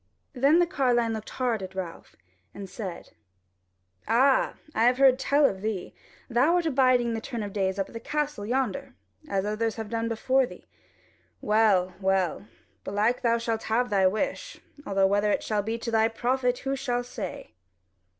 [0.33, 2.15] Then the carline looked hard at Ralph,
[2.55, 3.11] and said:
[4.07, 4.55] "Ah!
[4.73, 5.93] I have heard tell of thee:
[6.27, 8.95] thou art abiding the turn of the days up at the castle yonder,
[9.29, 10.65] as others have done before thee.
[11.39, 12.47] Well, well,
[12.83, 16.75] belike thou shalt have thy wish, though whether it shall be to thy profit, who
[16.75, 17.51] shall say?"